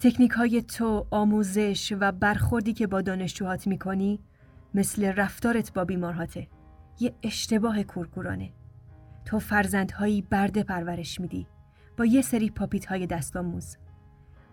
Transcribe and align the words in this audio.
تکنیک 0.00 0.30
های 0.30 0.62
تو 0.62 1.06
آموزش 1.10 1.92
و 2.00 2.12
برخوردی 2.12 2.72
که 2.72 2.86
با 2.86 3.00
دانشجوهات 3.00 3.66
می‌کنی 3.66 4.20
مثل 4.74 5.04
رفتارت 5.04 5.72
با 5.72 5.84
بیمارهاته. 5.84 6.48
یه 7.00 7.14
اشتباه 7.22 7.82
کورکورانه. 7.82 8.52
تو 9.24 9.38
فرزندهایی 9.38 10.22
برده 10.22 10.62
پرورش 10.62 11.20
میدی. 11.20 11.46
با 11.96 12.04
یه 12.04 12.22
سری 12.22 12.50
پاپیت 12.50 12.86
های 12.86 13.06
دستاموز 13.06 13.76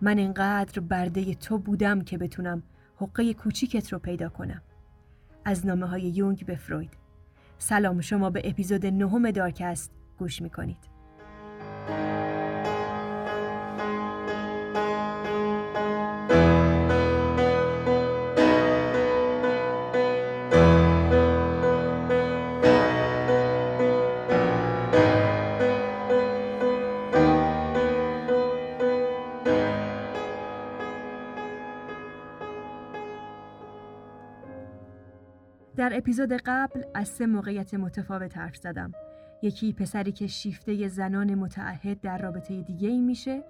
من 0.00 0.18
انقدر 0.18 0.80
برده 0.80 1.34
تو 1.34 1.58
بودم 1.58 2.00
که 2.00 2.18
بتونم 2.18 2.62
حقه 2.96 3.34
کوچیکت 3.34 3.92
رو 3.92 3.98
پیدا 3.98 4.28
کنم. 4.28 4.62
از 5.44 5.66
نامه 5.66 5.86
های 5.86 6.02
یونگ 6.02 6.46
به 6.46 6.56
فروید. 6.56 6.96
سلام 7.58 8.00
شما 8.00 8.30
به 8.30 8.42
اپیزود 8.44 8.86
نهم 8.86 9.30
دارکست 9.30 9.90
گوش 10.18 10.42
می‌کنید. 10.42 10.88
در 35.88 35.96
اپیزود 35.96 36.32
قبل 36.32 36.82
از 36.94 37.08
سه 37.08 37.26
موقعیت 37.26 37.74
متفاوت 37.74 38.38
حرف 38.38 38.56
زدم. 38.56 38.92
یکی 39.42 39.72
پسری 39.72 40.12
که 40.12 40.26
شیفته 40.26 40.88
زنان 40.88 41.34
متعهد 41.34 42.00
در 42.00 42.18
رابطه 42.18 42.62
دیگه 42.62 42.88
ای 42.88 43.00
میشه، 43.00 43.44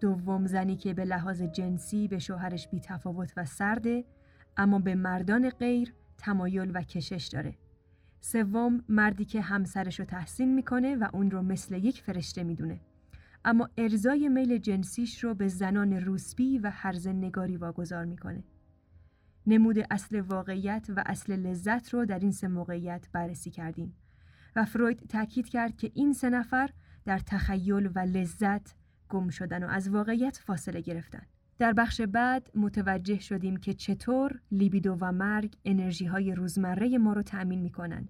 دوم 0.00 0.46
زنی 0.46 0.76
که 0.76 0.94
به 0.94 1.04
لحاظ 1.04 1.42
جنسی 1.42 2.08
به 2.08 2.18
شوهرش 2.18 2.68
بی 2.68 2.80
تفاوت 2.80 3.32
و 3.36 3.44
سرده 3.44 4.04
اما 4.56 4.78
به 4.78 4.94
مردان 4.94 5.50
غیر 5.50 5.94
تمایل 6.18 6.70
و 6.74 6.82
کشش 6.82 7.28
داره. 7.32 7.54
سوم 8.20 8.84
مردی 8.88 9.24
که 9.24 9.40
همسرش 9.40 10.00
رو 10.00 10.06
تحسین 10.06 10.54
می‌کنه 10.54 10.96
و 10.96 11.08
اون 11.12 11.30
رو 11.30 11.42
مثل 11.42 11.74
یک 11.74 12.02
فرشته 12.02 12.44
می‌دونه. 12.44 12.80
اما 13.44 13.68
ارزای 13.78 14.28
میل 14.28 14.58
جنسیش 14.58 15.24
رو 15.24 15.34
به 15.34 15.48
زنان 15.48 15.92
روسبی 15.92 16.58
و 16.58 16.70
هرزن 16.70 17.24
نگاری 17.24 17.56
واگذار 17.56 18.04
می‌کنه. 18.04 18.44
نمود 19.46 19.76
اصل 19.90 20.20
واقعیت 20.20 20.86
و 20.96 21.02
اصل 21.06 21.32
لذت 21.32 21.94
رو 21.94 22.04
در 22.04 22.18
این 22.18 22.32
سه 22.32 22.48
موقعیت 22.48 23.08
بررسی 23.12 23.50
کردیم 23.50 23.96
و 24.56 24.64
فروید 24.64 25.06
تاکید 25.08 25.48
کرد 25.48 25.76
که 25.76 25.90
این 25.94 26.12
سه 26.12 26.30
نفر 26.30 26.70
در 27.04 27.18
تخیل 27.18 27.90
و 27.94 27.98
لذت 27.98 28.74
گم 29.08 29.28
شدن 29.28 29.64
و 29.64 29.68
از 29.68 29.88
واقعیت 29.88 30.36
فاصله 30.36 30.80
گرفتن. 30.80 31.22
در 31.58 31.72
بخش 31.72 32.00
بعد 32.00 32.50
متوجه 32.54 33.18
شدیم 33.18 33.56
که 33.56 33.74
چطور 33.74 34.40
لیبیدو 34.52 34.96
و 35.00 35.12
مرگ 35.12 35.56
انرژی 35.64 36.04
های 36.04 36.34
روزمره 36.34 36.98
ما 36.98 37.12
رو 37.12 37.22
تأمین 37.22 37.60
می‌کنن 37.60 38.08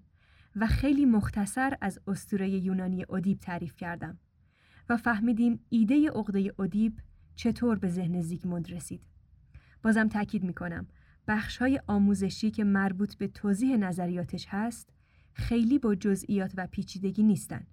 و 0.55 0.67
خیلی 0.67 1.05
مختصر 1.05 1.77
از 1.81 1.99
استوره 2.07 2.49
یونانی 2.49 3.05
ادیب 3.09 3.39
تعریف 3.39 3.75
کردم 3.75 4.17
و 4.89 4.97
فهمیدیم 4.97 5.59
ایده 5.69 6.09
عقده 6.09 6.53
ادیب 6.59 6.99
چطور 7.35 7.79
به 7.79 7.89
ذهن 7.89 8.21
زیگموند 8.21 8.71
رسید. 8.71 9.01
بازم 9.83 10.07
تاکید 10.07 10.43
می‌کنم 10.43 10.87
بخش 11.27 11.57
های 11.57 11.81
آموزشی 11.87 12.51
که 12.51 12.63
مربوط 12.63 13.15
به 13.15 13.27
توضیح 13.27 13.77
نظریاتش 13.77 14.45
هست 14.49 14.89
خیلی 15.33 15.79
با 15.79 15.95
جزئیات 15.95 16.53
و 16.57 16.67
پیچیدگی 16.67 17.23
نیستن 17.23 17.67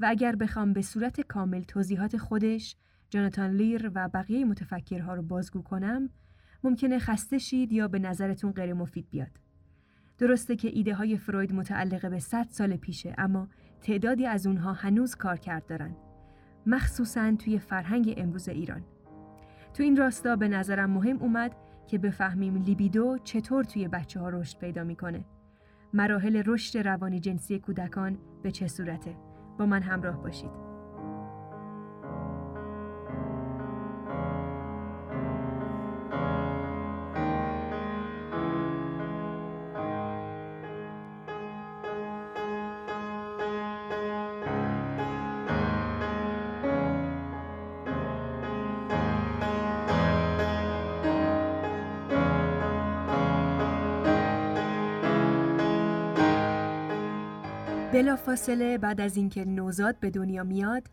و 0.00 0.06
اگر 0.08 0.36
بخوام 0.36 0.72
به 0.72 0.82
صورت 0.82 1.20
کامل 1.20 1.62
توضیحات 1.62 2.16
خودش 2.16 2.76
جاناتان 3.10 3.50
لیر 3.50 3.90
و 3.94 4.08
بقیه 4.08 4.44
متفکرها 4.44 5.14
رو 5.14 5.22
بازگو 5.22 5.62
کنم 5.62 6.10
ممکنه 6.64 6.98
خسته 6.98 7.38
شید 7.38 7.72
یا 7.72 7.88
به 7.88 7.98
نظرتون 7.98 8.52
غیر 8.52 8.74
مفید 8.74 9.10
بیاد. 9.10 9.30
درسته 10.18 10.56
که 10.56 10.68
ایده 10.68 10.94
های 10.94 11.16
فروید 11.16 11.52
متعلق 11.52 12.10
به 12.10 12.18
100 12.18 12.46
سال 12.50 12.76
پیشه 12.76 13.14
اما 13.18 13.48
تعدادی 13.80 14.26
از 14.26 14.46
اونها 14.46 14.72
هنوز 14.72 15.14
کار 15.14 15.36
کرد 15.36 15.66
دارن. 15.66 15.96
مخصوصا 16.66 17.36
توی 17.36 17.58
فرهنگ 17.58 18.14
امروز 18.16 18.48
ایران. 18.48 18.84
تو 19.74 19.82
این 19.82 19.96
راستا 19.96 20.36
به 20.36 20.48
نظرم 20.48 20.90
مهم 20.90 21.18
اومد 21.22 21.56
که 21.86 21.98
بفهمیم 21.98 22.56
لیبیدو 22.56 23.18
چطور 23.24 23.64
توی 23.64 23.88
بچه 23.88 24.20
ها 24.20 24.28
رشد 24.28 24.58
پیدا 24.58 24.84
می‌کنه. 24.84 25.24
مراحل 25.92 26.42
رشد 26.46 26.78
روانی 26.78 27.20
جنسی 27.20 27.58
کودکان 27.58 28.18
به 28.42 28.50
چه 28.50 28.68
صورته؟ 28.68 29.16
با 29.58 29.66
من 29.66 29.82
همراه 29.82 30.22
باشید. 30.22 30.73
بلافاصله 58.04 58.78
بعد 58.78 59.00
از 59.00 59.16
اینکه 59.16 59.44
نوزاد 59.44 60.00
به 60.00 60.10
دنیا 60.10 60.44
میاد 60.44 60.88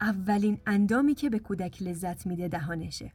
اولین 0.00 0.60
اندامی 0.66 1.14
که 1.14 1.30
به 1.30 1.38
کودک 1.38 1.82
لذت 1.82 2.26
میده 2.26 2.48
دهانشه. 2.48 3.12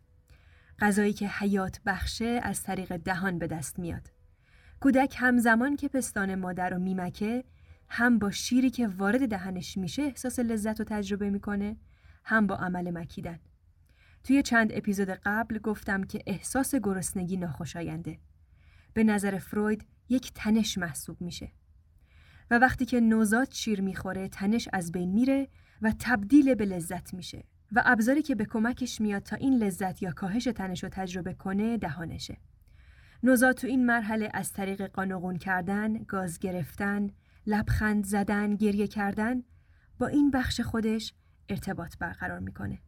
غذایی 0.80 1.14
که 1.14 1.28
حیات 1.28 1.82
بخشه 1.86 2.40
از 2.44 2.64
طریق 2.64 2.98
دهان 2.98 3.40
به 3.40 3.48
دست 3.48 3.80
میاد. 3.80 4.12
کودک 4.80 5.16
همزمان 5.20 5.76
که 5.76 5.88
پستان 5.88 6.36
مادر 6.36 6.70
رو 6.70 6.80
میمکه 6.80 7.44
هم 7.90 8.20
با 8.20 8.32
شیری 8.32 8.70
که 8.70 8.88
وارد 8.88 9.30
دهنش 9.30 9.78
میشه 9.78 10.02
احساس 10.02 10.40
لذت 10.40 10.80
رو 10.80 10.86
تجربه 10.90 11.30
می‌کنه 11.30 11.78
هم 12.24 12.48
با 12.48 12.56
عمل 12.56 12.92
مکیدن. 12.92 13.40
توی 14.24 14.44
چند 14.44 14.72
اپیزود 14.74 15.10
قبل 15.10 15.58
گفتم 15.58 16.04
که 16.04 16.22
احساس 16.28 16.76
گرسنگی 16.76 17.38
ناخوشاینده. 17.38 18.20
به 18.94 19.04
نظر 19.04 19.38
فروید 19.38 19.86
یک 20.10 20.32
تنش 20.36 20.78
محسوب 20.78 21.22
میشه. 21.22 21.52
و 22.52 22.60
وقتی 22.60 22.86
که 22.86 23.00
نوزاد 23.00 23.52
شیر 23.52 23.82
می‌خوره 23.82 24.28
تنش 24.28 24.70
از 24.74 24.92
بین 24.92 25.12
میره 25.12 25.48
و 25.82 25.94
تبدیل 26.00 26.56
به 26.56 26.66
لذت 26.66 27.14
میشه 27.14 27.44
و 27.72 27.82
ابزاری 27.86 28.22
که 28.22 28.36
به 28.36 28.46
کمکش 28.46 29.02
میاد 29.02 29.24
تا 29.24 29.36
این 29.36 29.58
لذت 29.58 30.02
یا 30.02 30.12
کاهش 30.12 30.44
تنش 30.44 30.84
رو 30.84 30.90
تجربه 30.90 31.34
کنه 31.34 31.78
دهانشه. 31.78 32.38
نوزاد 33.24 33.56
تو 33.56 33.68
این 33.68 33.86
مرحله 33.86 34.30
از 34.34 34.54
طریق 34.54 34.88
قانقون 34.88 35.38
کردن، 35.38 36.04
گاز 36.04 36.40
گرفتن، 36.40 37.10
لبخند 37.48 38.06
زدن، 38.06 38.56
گریه 38.56 38.88
کردن 38.88 39.44
با 40.00 40.08
این 40.08 40.32
بخش 40.32 40.62
خودش 40.62 41.14
ارتباط 41.50 41.98
برقرار 41.98 42.40
می‌کنه. 42.40 42.80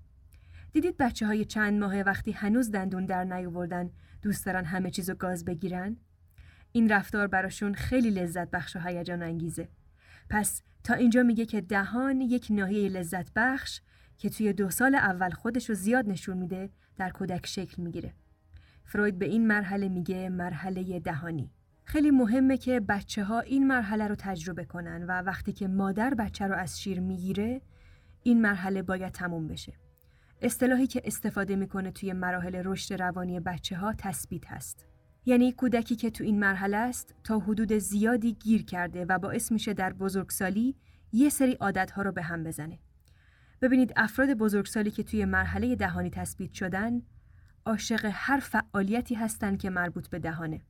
دیدید 0.72 0.98
بچه 0.98 1.26
های 1.26 1.46
چند 1.46 1.80
ماه 1.80 2.02
وقتی 2.02 2.32
هنوز 2.32 2.72
دندون 2.72 3.06
در 3.06 3.24
نیاوردن 3.24 3.90
دوست 4.22 4.46
دارن 4.46 4.66
همه 4.66 4.92
چیزو 4.92 5.14
گاز 5.14 5.46
بگیرن؟ 5.46 5.98
این 6.76 6.92
رفتار 6.92 7.28
براشون 7.28 7.74
خیلی 7.74 8.10
لذت 8.10 8.52
بخش 8.52 8.76
و 8.76 8.80
هیجان 8.80 9.24
انگیزه. 9.24 9.68
پس 10.30 10.62
تا 10.84 10.94
اینجا 10.94 11.24
میگه 11.24 11.46
که 11.46 11.62
دهان 11.62 12.22
یک 12.22 12.48
ناحیه 12.50 12.90
لذت 12.90 13.34
بخش 13.36 13.82
که 14.18 14.30
توی 14.30 14.54
دو 14.54 14.70
سال 14.70 14.96
اول 14.96 15.30
خودش 15.30 15.70
رو 15.70 15.76
زیاد 15.76 16.10
نشون 16.10 16.38
میده 16.38 16.70
در 16.98 17.10
کودک 17.10 17.46
شکل 17.46 17.82
می‌گیره. 17.82 18.14
فروید 18.86 19.20
به 19.20 19.26
این 19.26 19.48
مرحله 19.48 19.90
میگه 19.90 20.30
مرحله 20.30 21.00
دهانی. 21.00 21.52
خیلی 21.84 22.12
مهمه 22.12 22.58
که 22.58 22.80
بچه 22.80 23.24
ها 23.24 23.40
این 23.40 23.68
مرحله 23.68 24.08
رو 24.08 24.16
تجربه 24.16 24.66
کنن 24.66 25.04
و 25.04 25.22
وقتی 25.22 25.54
که 25.54 25.68
مادر 25.68 26.14
بچه 26.14 26.48
رو 26.48 26.56
از 26.56 26.82
شیر 26.82 27.00
می‌گیره 27.00 27.62
این 28.24 28.42
مرحله 28.42 28.82
باید 28.82 29.14
تموم 29.14 29.48
بشه. 29.48 29.74
اصطلاحی 30.42 30.88
که 30.88 31.02
استفاده 31.06 31.56
می‌کنه 31.56 31.92
توی 31.92 32.14
مراحل 32.14 32.62
رشد 32.66 33.02
روانی 33.02 33.40
بچه 33.40 33.78
ها 33.78 33.94
تثبیت 33.98 34.52
هست. 34.52 34.88
یعنی 35.26 35.52
کودکی 35.52 35.96
که 35.96 36.10
تو 36.10 36.24
این 36.24 36.40
مرحله 36.40 36.78
است 36.78 37.16
تا 37.24 37.40
حدود 37.40 37.74
زیادی 37.74 38.34
گیر 38.34 38.66
کرده 38.66 39.06
و 39.06 39.20
باعث 39.20 39.52
میشه 39.52 39.74
در 39.74 39.94
بزرگسالی 39.94 40.76
یه 41.12 41.30
سری 41.30 41.54
عادتها 41.54 42.02
رو 42.02 42.12
به 42.12 42.22
هم 42.22 42.44
بزنه. 42.44 42.80
ببینید 43.62 43.94
افراد 43.96 44.34
بزرگسالی 44.34 44.92
که 44.92 45.04
توی 45.04 45.26
مرحله 45.26 45.76
دهانی 45.76 46.10
تثبیت 46.10 46.54
شدن 46.54 47.02
عاشق 47.66 48.10
هر 48.14 48.40
فعالیتی 48.40 49.16
هستند 49.16 49.60
که 49.60 49.70
مربوط 49.70 50.08
به 50.08 50.20
دهانه. 50.20 50.62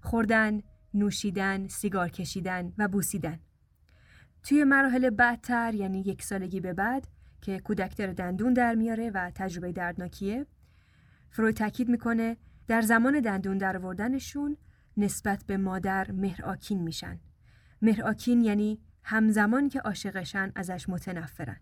خوردن، 0.00 0.60
نوشیدن، 0.94 1.68
سیگار 1.68 2.08
کشیدن 2.08 2.72
و 2.78 2.88
بوسیدن. 2.88 3.38
توی 4.42 4.64
مراحل 4.64 5.10
بعدتر 5.10 5.74
یعنی 5.74 6.00
یک 6.00 6.22
سالگی 6.22 6.60
به 6.60 6.72
بعد 6.72 7.08
که 7.42 7.58
کودک 7.58 7.96
داره 7.96 8.12
دندون 8.12 8.52
در 8.52 8.74
میاره 8.74 9.10
و 9.10 9.30
تجربه 9.34 9.72
دردناکیه 9.72 10.46
فروید 11.30 11.56
تاکید 11.56 11.88
می‌کنه 11.88 12.36
در 12.66 12.80
زمان 12.80 13.20
دندون 13.20 13.58
دروردنشون 13.58 14.56
نسبت 14.96 15.44
به 15.46 15.56
مادر 15.56 16.10
مهرآکین 16.10 16.82
میشن. 16.82 17.20
مهرآکین 17.82 18.40
یعنی 18.40 18.80
همزمان 19.02 19.68
که 19.68 19.80
عاشقشن 19.80 20.52
ازش 20.56 20.88
متنفرن. 20.88 21.56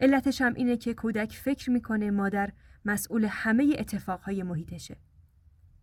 علتش 0.00 0.42
هم 0.42 0.54
اینه 0.54 0.76
که 0.76 0.94
کودک 0.94 1.32
فکر 1.32 1.70
می‌کنه 1.70 2.10
مادر 2.10 2.52
مسئول 2.84 3.24
همه 3.24 3.76
اتفاقهای 3.78 4.42
محیطشه. 4.42 4.96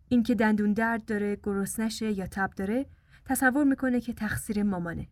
اینکه 0.08 0.34
دندون 0.34 0.72
درد 0.72 1.04
داره، 1.04 1.38
گرسنشه 1.42 2.12
یا 2.12 2.26
تب 2.26 2.50
داره، 2.50 2.86
تصور 3.24 3.64
می‌کنه 3.64 4.00
که 4.00 4.12
تقصیر 4.12 4.62
مامانه. 4.62 5.08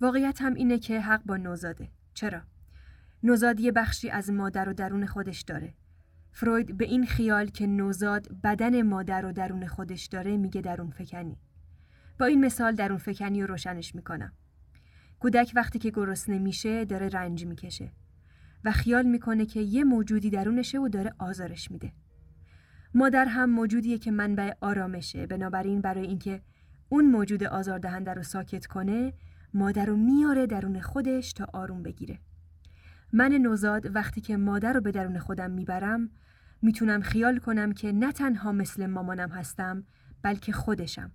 واقعیت 0.00 0.42
هم 0.42 0.54
اینه 0.54 0.78
که 0.78 1.00
حق 1.00 1.22
با 1.24 1.36
نوزاده. 1.36 1.88
چرا؟ 2.14 2.42
نوزاد 3.22 3.60
یه 3.60 3.72
بخشی 3.72 4.10
از 4.10 4.30
مادر 4.30 4.68
و 4.68 4.72
درون 4.72 5.06
خودش 5.06 5.42
داره. 5.42 5.74
فروید 6.36 6.76
به 6.76 6.84
این 6.84 7.06
خیال 7.06 7.46
که 7.46 7.66
نوزاد 7.66 8.28
بدن 8.44 8.82
مادر 8.82 9.26
و 9.26 9.32
درون 9.32 9.66
خودش 9.66 10.06
داره 10.06 10.36
میگه 10.36 10.60
درون 10.60 10.90
فکنی. 10.90 11.38
با 12.18 12.26
این 12.26 12.44
مثال 12.44 12.74
درون 12.74 12.98
فکنی 12.98 13.40
رو 13.40 13.46
روشنش 13.46 13.94
می‌کنم. 13.94 14.32
کودک 15.20 15.52
وقتی 15.56 15.78
که 15.78 15.90
گرسنه 15.90 16.38
میشه 16.38 16.84
داره 16.84 17.08
رنج 17.08 17.46
می‌کشه 17.46 17.92
و 18.64 18.72
خیال 18.72 19.06
می‌کنه 19.06 19.46
که 19.46 19.60
یه 19.60 19.84
موجودی 19.84 20.30
درونشه 20.30 20.78
و 20.78 20.88
داره 20.88 21.14
آزارش 21.18 21.70
میده. 21.70 21.92
مادر 22.94 23.24
هم 23.24 23.50
موجودیه 23.50 23.98
که 23.98 24.10
منبع 24.10 24.52
آرامشه 24.60 25.26
بنابراین 25.26 25.80
برای 25.80 26.06
اینکه 26.06 26.42
اون 26.88 27.10
موجود 27.10 27.44
آزاردهنده 27.44 28.14
رو 28.14 28.22
ساکت 28.22 28.66
کنه 28.66 29.12
مادر 29.54 29.84
رو 29.84 29.96
میاره 29.96 30.46
درون 30.46 30.80
خودش 30.80 31.32
تا 31.32 31.46
آروم 31.52 31.82
بگیره. 31.82 32.18
من 33.12 33.32
نوزاد 33.32 33.94
وقتی 33.94 34.20
که 34.20 34.36
مادر 34.36 34.72
رو 34.72 34.80
به 34.80 34.92
درون 34.92 35.18
خودم 35.18 35.50
می‌برم 35.50 36.10
می‌تونم 36.62 37.00
خیال 37.00 37.38
کنم 37.38 37.72
که 37.72 37.92
نه 37.92 38.12
تنها 38.12 38.52
مثل 38.52 38.86
مامانم 38.86 39.28
هستم 39.30 39.84
بلکه 40.22 40.52
خودشم. 40.52 41.12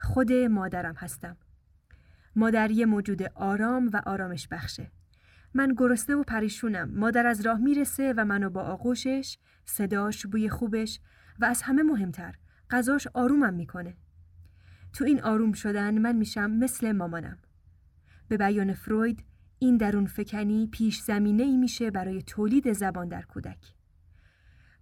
خود 0.00 0.32
مادرم 0.32 0.94
هستم. 0.94 1.36
مادر 2.36 2.70
یه 2.70 2.86
موجود 2.86 3.22
آرام 3.34 3.90
و 3.92 4.02
آرامش 4.06 4.48
بخشه. 4.48 4.90
من 5.54 5.74
گرسنه 5.76 6.16
و 6.16 6.22
پریشونم. 6.22 6.90
مادر 6.94 7.26
از 7.26 7.46
راه 7.46 7.58
می‌رسه 7.58 8.14
و 8.16 8.24
منو 8.24 8.50
با 8.50 8.62
آغوشش، 8.62 9.38
صداش، 9.64 10.26
بوی 10.26 10.48
خوبش 10.48 11.00
و 11.38 11.44
از 11.44 11.62
همه 11.62 11.82
مهمتر 11.82 12.34
غذاش 12.70 13.06
آرومم 13.14 13.54
می‌کنه. 13.54 13.96
تو 14.92 15.04
این 15.04 15.22
آروم 15.22 15.52
شدن 15.52 15.98
من 15.98 16.16
میشم 16.16 16.50
مثل 16.50 16.92
مامانم. 16.92 17.38
به 18.28 18.36
بیان 18.36 18.72
فروید 18.72 19.24
این 19.58 19.76
درون 19.76 20.06
فکنی 20.06 20.66
پیش 20.66 21.00
زمینه 21.00 21.42
ای 21.42 21.56
میشه 21.56 21.90
برای 21.90 22.22
تولید 22.22 22.72
زبان 22.72 23.08
در 23.08 23.22
کودک. 23.22 23.77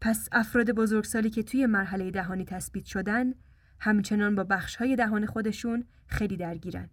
پس 0.06 0.28
افراد 0.32 0.70
بزرگسالی 0.70 1.30
که 1.30 1.42
توی 1.42 1.66
مرحله 1.66 2.10
دهانی 2.10 2.44
تثبیت 2.44 2.84
شدن 2.84 3.34
همچنان 3.80 4.34
با 4.34 4.44
بخشهای 4.44 4.96
دهان 4.96 5.26
خودشون 5.26 5.84
خیلی 6.06 6.36
درگیرن. 6.36 6.90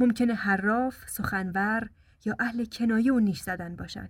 ممکنه 0.00 0.34
حراف، 0.34 0.96
سخنور 1.08 1.88
یا 2.24 2.36
اهل 2.38 2.64
کنایه 2.64 3.12
و 3.12 3.18
نیش 3.18 3.40
زدن 3.40 3.76
باشن. 3.76 4.08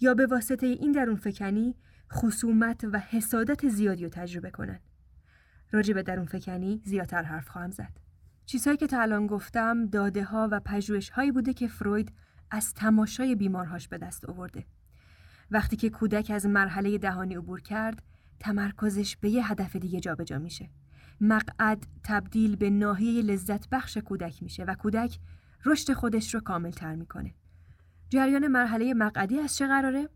یا 0.00 0.14
به 0.14 0.26
واسطه 0.26 0.66
این 0.66 0.92
درون 0.92 1.16
فکنی 1.16 1.74
خصومت 2.12 2.84
و 2.92 2.98
حسادت 2.98 3.68
زیادی 3.68 4.04
رو 4.04 4.10
تجربه 4.10 4.50
کنن. 4.50 4.80
راجع 5.72 5.94
به 5.94 6.02
درون 6.02 6.26
فکنی 6.26 6.82
زیادتر 6.84 7.22
حرف 7.22 7.48
خواهم 7.48 7.70
زد. 7.70 7.92
چیزهایی 8.46 8.76
که 8.76 8.86
تا 8.86 9.00
الان 9.00 9.26
گفتم 9.26 9.86
داده 9.86 10.24
ها 10.24 10.48
و 10.52 10.60
پژوهش 10.60 11.10
هایی 11.10 11.32
بوده 11.32 11.52
که 11.52 11.68
فروید 11.68 12.12
از 12.50 12.74
تماشای 12.74 13.34
بیمارهاش 13.34 13.88
به 13.88 13.98
دست 13.98 14.24
آورده. 14.24 14.66
وقتی 15.50 15.76
که 15.76 15.90
کودک 15.90 16.30
از 16.34 16.46
مرحله 16.46 16.98
دهانی 16.98 17.34
عبور 17.34 17.60
کرد، 17.60 18.02
تمرکزش 18.40 19.16
به 19.16 19.30
یه 19.30 19.50
هدف 19.50 19.76
دیگه 19.76 20.00
جابجا 20.00 20.24
جا 20.24 20.38
میشه. 20.38 20.70
مقعد 21.20 21.86
تبدیل 22.04 22.56
به 22.56 22.70
ناحیه 22.70 23.22
لذت 23.22 23.68
بخش 23.68 23.98
کودک 23.98 24.42
میشه 24.42 24.64
و 24.64 24.74
کودک 24.74 25.18
رشد 25.64 25.92
خودش 25.92 26.34
رو 26.34 26.40
کامل 26.40 26.70
تر 26.70 26.94
می‌کنه. 26.94 27.34
جریان 28.10 28.46
مرحله 28.46 28.94
مقعدی 28.94 29.38
از 29.38 29.56
چه 29.56 29.66
قراره؟ 29.66 30.08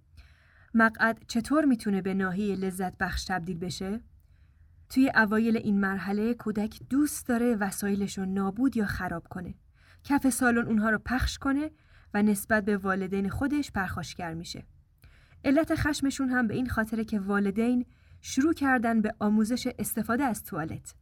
مقعد 0.74 1.24
چطور 1.28 1.64
می‌تونه 1.64 2.02
به 2.02 2.14
ناحیه 2.14 2.56
لذت 2.56 2.98
بخش 2.98 3.24
تبدیل 3.24 3.58
بشه؟ 3.58 4.00
توی 4.88 5.12
اوایل 5.14 5.56
این 5.56 5.80
مرحله 5.80 6.34
کودک 6.34 6.80
دوست 6.90 7.26
داره 7.26 7.56
وسایلش 7.56 8.18
رو 8.18 8.26
نابود 8.26 8.76
یا 8.76 8.86
خراب 8.86 9.28
کنه. 9.28 9.54
کف 10.04 10.30
سالن 10.30 10.66
اونها 10.66 10.90
رو 10.90 10.98
پخش 10.98 11.38
کنه 11.38 11.70
و 12.14 12.22
نسبت 12.22 12.64
به 12.64 12.76
والدین 12.76 13.28
خودش 13.28 13.72
پرخاشگر 13.72 14.34
میشه. 14.34 14.66
علت 15.44 15.74
خشمشون 15.74 16.28
هم 16.28 16.46
به 16.46 16.54
این 16.54 16.68
خاطره 16.68 17.04
که 17.04 17.20
والدین 17.20 17.86
شروع 18.20 18.52
کردن 18.52 19.00
به 19.00 19.14
آموزش 19.18 19.68
استفاده 19.78 20.24
از 20.24 20.44
توالت 20.44 20.94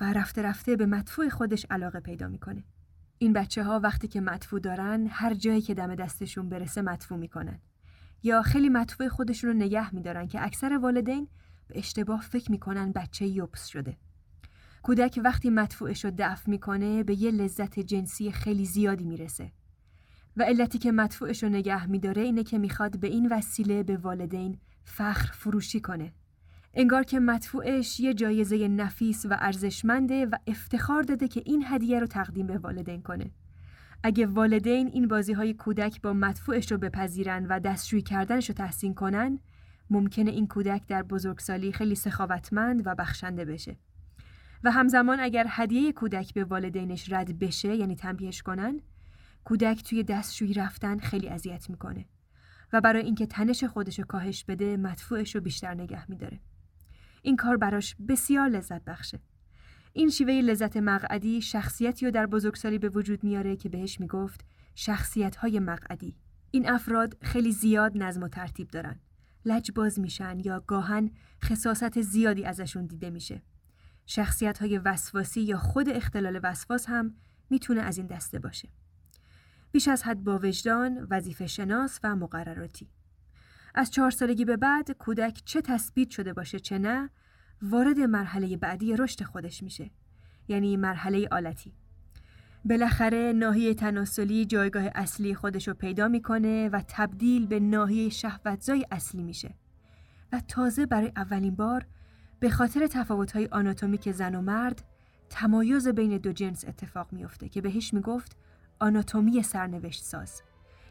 و 0.00 0.12
رفته 0.12 0.42
رفته 0.42 0.76
به 0.76 0.86
مدفوع 0.86 1.28
خودش 1.28 1.66
علاقه 1.70 2.00
پیدا 2.00 2.28
می‌کنه. 2.28 2.64
این 3.18 3.32
بچه 3.32 3.64
ها 3.64 3.80
وقتی 3.80 4.08
که 4.08 4.20
مدفوع 4.20 4.60
دارن 4.60 5.06
هر 5.10 5.34
جایی 5.34 5.60
که 5.60 5.74
دم 5.74 5.94
دستشون 5.94 6.48
برسه 6.48 6.82
مدفوع 6.82 7.18
می‌کنن. 7.18 7.60
یا 8.22 8.42
خیلی 8.42 8.68
مدفوع 8.68 9.08
خودشون 9.08 9.50
رو 9.50 9.56
نگه 9.56 9.94
میدارن 9.94 10.26
که 10.26 10.44
اکثر 10.44 10.78
والدین 10.78 11.28
به 11.68 11.78
اشتباه 11.78 12.20
فکر 12.20 12.50
می‌کنن 12.50 12.92
بچه 12.92 13.26
یوبس 13.26 13.66
شده. 13.66 13.96
کودک 14.82 15.20
وقتی 15.24 15.50
مدفوعش 15.50 16.04
رو 16.04 16.12
دفع 16.18 16.50
می‌کنه 16.50 17.02
به 17.02 17.22
یه 17.22 17.30
لذت 17.30 17.80
جنسی 17.80 18.32
خیلی 18.32 18.64
زیادی 18.64 19.04
می‌رسه. 19.04 19.52
و 20.36 20.42
علتی 20.42 20.78
که 20.78 20.92
مدفوعش 20.92 21.42
رو 21.42 21.48
نگه 21.48 21.86
میداره 21.86 22.22
اینه 22.22 22.44
که 22.44 22.58
می‌خواد 22.58 23.00
به 23.00 23.08
این 23.08 23.28
وسیله 23.32 23.82
به 23.82 23.96
والدین 23.96 24.58
فخر 24.84 25.32
فروشی 25.32 25.80
کنه. 25.80 26.12
انگار 26.74 27.02
که 27.02 27.20
مدفوعش 27.20 28.00
یه 28.00 28.14
جایزه 28.14 28.68
نفیس 28.68 29.26
و 29.26 29.36
ارزشمنده 29.40 30.26
و 30.26 30.36
افتخار 30.46 31.02
داده 31.02 31.28
که 31.28 31.42
این 31.46 31.64
هدیه 31.66 32.00
رو 32.00 32.06
تقدیم 32.06 32.46
به 32.46 32.58
والدین 32.58 33.02
کنه. 33.02 33.30
اگه 34.02 34.26
والدین 34.26 34.86
این 34.86 35.08
بازی 35.08 35.32
های 35.32 35.54
کودک 35.54 36.02
با 36.02 36.12
مدفوعش 36.12 36.72
رو 36.72 36.78
بپذیرن 36.78 37.46
و 37.46 37.60
دستشویی 37.60 38.02
کردنش 38.02 38.48
رو 38.48 38.54
تحسین 38.54 38.94
کنن، 38.94 39.38
ممکنه 39.90 40.30
این 40.30 40.46
کودک 40.46 40.86
در 40.88 41.02
بزرگسالی 41.02 41.72
خیلی 41.72 41.94
سخاوتمند 41.94 42.86
و 42.86 42.94
بخشنده 42.94 43.44
بشه. 43.44 43.76
و 44.64 44.70
همزمان 44.70 45.20
اگر 45.20 45.46
هدیه 45.48 45.92
کودک 45.92 46.34
به 46.34 46.44
والدینش 46.44 47.12
رد 47.12 47.38
بشه 47.38 47.76
یعنی 47.76 47.96
تنبیهش 47.96 48.42
کنن، 48.42 48.80
کودک 49.50 49.84
توی 49.84 50.02
دستشویی 50.02 50.54
رفتن 50.54 50.98
خیلی 50.98 51.28
اذیت 51.28 51.70
می‌کنه 51.70 52.04
و 52.72 52.80
برای 52.80 53.02
اینکه 53.02 53.26
تنش 53.26 53.64
خودش 53.64 53.98
رو 53.98 54.04
کاهش 54.04 54.44
بده 54.44 54.76
مدفوعش 54.76 55.34
رو 55.34 55.40
بیشتر 55.40 55.74
نگه 55.74 56.10
میداره. 56.10 56.40
این 57.22 57.36
کار 57.36 57.56
براش 57.56 57.96
بسیار 58.08 58.48
لذت 58.48 58.84
بخشه. 58.84 59.20
این 59.92 60.10
شیوه 60.10 60.32
لذت 60.32 60.76
مقعدی 60.76 61.42
شخصیتی 61.42 62.04
رو 62.06 62.10
در 62.10 62.26
بزرگسالی 62.26 62.78
به 62.78 62.88
وجود 62.88 63.24
میاره 63.24 63.56
که 63.56 63.68
بهش 63.68 64.00
می‌گفت 64.00 64.44
شخصیت 64.74 65.36
های 65.36 65.60
مقعدی. 65.60 66.16
این 66.50 66.70
افراد 66.70 67.16
خیلی 67.22 67.52
زیاد 67.52 67.92
نظم 67.94 68.22
و 68.22 68.28
ترتیب 68.28 68.68
دارن. 68.68 69.00
لجباز 69.44 70.00
میشن 70.00 70.40
یا 70.44 70.64
گاهن 70.66 71.10
خصاصت 71.44 72.00
زیادی 72.00 72.44
ازشون 72.44 72.86
دیده 72.86 73.10
میشه. 73.10 73.42
شخصیت 74.06 74.58
های 74.58 74.78
وسواسی 74.78 75.40
یا 75.40 75.58
خود 75.58 75.88
اختلال 75.88 76.40
وسواس 76.42 76.86
هم 76.88 77.14
می‌تونه 77.50 77.80
از 77.80 77.98
این 77.98 78.06
دسته 78.06 78.38
باشه. 78.38 78.68
بیش 79.72 79.88
از 79.88 80.02
حد 80.02 80.24
با 80.24 80.38
وجدان، 80.38 81.06
وظیفه 81.10 81.46
شناس 81.46 82.00
و 82.04 82.16
مقرراتی. 82.16 82.88
از 83.74 83.90
چهار 83.90 84.10
سالگی 84.10 84.44
به 84.44 84.56
بعد 84.56 84.90
کودک 84.90 85.42
چه 85.44 85.60
تثبیت 85.60 86.10
شده 86.10 86.32
باشه 86.32 86.58
چه 86.58 86.78
نه 86.78 87.10
وارد 87.62 87.98
مرحله 87.98 88.56
بعدی 88.56 88.96
رشد 88.96 89.22
خودش 89.22 89.62
میشه 89.62 89.90
یعنی 90.48 90.76
مرحله 90.76 91.28
آلتی 91.30 91.72
بالاخره 92.64 93.32
ناحیه 93.32 93.74
تناسلی 93.74 94.44
جایگاه 94.44 94.84
اصلی 94.94 95.34
خودش 95.34 95.68
رو 95.68 95.74
پیدا 95.74 96.08
می‌کنه 96.08 96.68
و 96.68 96.82
تبدیل 96.88 97.46
به 97.46 97.60
ناحیه 97.60 98.08
شهوتزای 98.08 98.86
اصلی 98.90 99.22
میشه 99.22 99.54
و 100.32 100.40
تازه 100.48 100.86
برای 100.86 101.12
اولین 101.16 101.56
بار 101.56 101.86
به 102.40 102.50
خاطر 102.50 102.86
تفاوت‌های 102.86 103.48
آناتومیک 103.52 104.12
زن 104.12 104.34
و 104.34 104.42
مرد 104.42 104.84
تمایز 105.30 105.88
بین 105.88 106.18
دو 106.18 106.32
جنس 106.32 106.64
اتفاق 106.64 107.12
میافته 107.12 107.48
که 107.48 107.60
بهش 107.60 107.94
می‌گفت 107.94 108.36
آناتومی 108.80 109.42
سرنوشت 109.42 110.02
ساز 110.02 110.42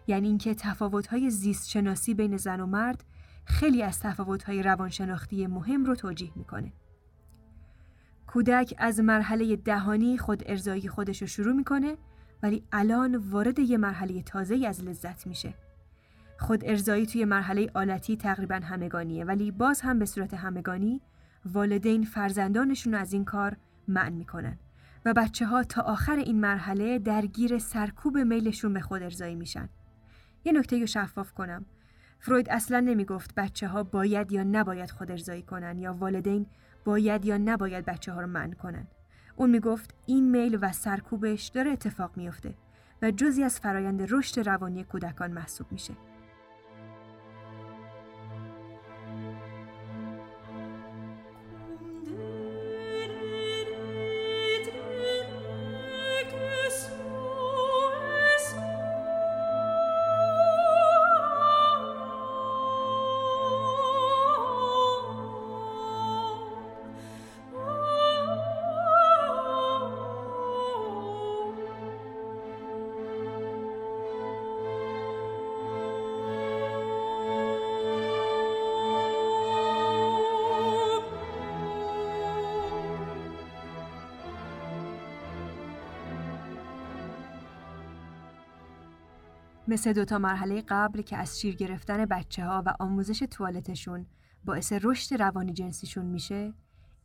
یعنی 0.07 0.27
اینکه 0.27 0.55
تفاوت‌های 0.55 1.29
زیست 1.29 1.69
شناسی 1.69 2.13
بین 2.13 2.37
زن 2.37 2.59
و 2.59 2.65
مرد 2.65 3.03
خیلی 3.45 3.83
از 3.83 3.99
تفاوت‌های 3.99 4.63
روانشناختی 4.63 5.47
مهم 5.47 5.85
رو 5.85 5.95
توجیه 5.95 6.31
می‌کنه. 6.35 6.73
کودک 8.27 8.73
از 8.77 8.99
مرحله 8.99 9.55
دهانی 9.55 10.17
خود 10.17 10.43
ارزایی 10.45 10.87
خودش 10.87 11.21
رو 11.21 11.27
شروع 11.27 11.53
می‌کنه 11.53 11.97
ولی 12.43 12.63
الان 12.71 13.15
وارد 13.15 13.59
یه 13.59 13.77
مرحله 13.77 14.21
تازه 14.21 14.67
از 14.67 14.83
لذت 14.83 15.27
میشه. 15.27 15.53
خود 16.39 16.65
ارزایی 16.65 17.05
توی 17.05 17.25
مرحله 17.25 17.71
آلتی 17.73 18.17
تقریبا 18.17 18.55
همگانیه 18.55 19.25
ولی 19.25 19.51
باز 19.51 19.81
هم 19.81 19.99
به 19.99 20.05
صورت 20.05 20.33
همگانی 20.33 21.01
والدین 21.45 22.03
فرزندانشون 22.03 22.93
از 22.93 23.13
این 23.13 23.25
کار 23.25 23.57
منع 23.87 24.09
می‌کنن 24.09 24.57
و 25.05 25.13
بچه 25.13 25.45
ها 25.45 25.63
تا 25.63 25.81
آخر 25.81 26.15
این 26.15 26.39
مرحله 26.39 26.99
درگیر 26.99 27.57
سرکوب 27.57 28.17
میلشون 28.17 28.73
به 28.73 28.81
خود 28.81 29.03
ارزایی 29.03 29.35
میشن. 29.35 29.69
یه 30.45 30.51
نکته 30.51 30.79
رو 30.79 30.85
شفاف 30.85 31.33
کنم. 31.33 31.65
فروید 32.19 32.49
اصلا 32.49 32.79
نمی‌گفت 32.79 33.35
بچه 33.35 33.67
ها 33.67 33.83
باید 33.83 34.31
یا 34.31 34.43
نباید 34.43 34.91
خود 34.91 35.11
ارزایی 35.11 35.41
کنن 35.41 35.79
یا 35.79 35.93
والدین 35.93 36.45
باید 36.85 37.25
یا 37.25 37.37
نباید 37.37 37.85
بچه 37.85 38.13
ها 38.13 38.21
رو 38.21 38.27
منع 38.27 38.53
کنن. 38.53 38.87
اون 39.35 39.49
می‌گفت 39.49 39.95
این 40.05 40.31
میل 40.31 40.57
و 40.61 40.71
سرکوبش 40.71 41.47
داره 41.47 41.71
اتفاق 41.71 42.17
میافته 42.17 42.55
و 43.01 43.11
جزی 43.11 43.43
از 43.43 43.59
فرایند 43.59 44.13
رشد 44.13 44.49
روانی 44.49 44.83
کودکان 44.83 45.31
محسوب 45.31 45.71
میشه. 45.71 45.93
مثل 89.69 89.93
دوتا 89.93 90.19
مرحله 90.19 90.63
قبل 90.67 91.01
که 91.01 91.17
از 91.17 91.39
شیر 91.39 91.55
گرفتن 91.55 92.05
بچه 92.05 92.45
ها 92.45 92.63
و 92.65 92.73
آموزش 92.79 93.19
توالتشون 93.19 94.05
باعث 94.45 94.73
رشد 94.81 95.21
روانی 95.21 95.53
جنسیشون 95.53 96.05
میشه 96.05 96.53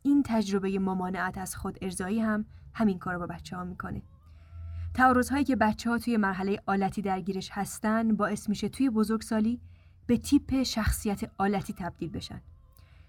این 0.01 0.23
تجربه 0.25 0.79
ممانعت 0.79 1.37
از 1.37 1.55
خود 1.55 1.77
ارزایی 1.81 2.19
هم 2.19 2.45
همین 2.73 2.99
کار 2.99 3.17
با 3.17 3.27
بچه 3.27 3.57
ها 3.57 3.63
می‌کنه. 3.63 4.01
تعارض 4.93 5.29
هایی 5.29 5.43
که 5.43 5.55
بچه 5.55 5.89
ها 5.89 5.97
توی 5.97 6.17
مرحله 6.17 6.59
آلتی 6.65 7.01
درگیرش 7.01 7.49
هستن 7.53 8.15
باعث 8.15 8.49
میشه 8.49 8.69
توی 8.69 8.89
بزرگسالی 8.89 9.61
به 10.07 10.17
تیپ 10.17 10.63
شخصیت 10.63 11.31
آلتی 11.37 11.73
تبدیل 11.73 12.09
بشن. 12.09 12.41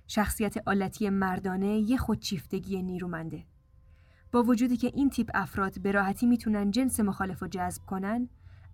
شخصیت 0.06 0.68
آلتی 0.68 1.10
مردانه 1.10 1.66
یه 1.66 1.96
خودشیفتگی 1.96 2.82
نیرومنده. 2.82 3.44
با 4.32 4.42
وجودی 4.42 4.76
که 4.76 4.90
این 4.94 5.10
تیپ 5.10 5.30
افراد 5.34 5.80
به 5.80 5.92
راحتی 5.92 6.26
می‌تونن 6.26 6.70
جنس 6.70 7.00
مخالف 7.00 7.42
رو 7.42 7.48
جذب 7.48 7.82
کنن 7.86 8.28